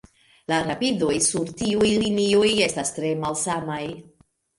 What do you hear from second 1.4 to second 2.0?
tiuj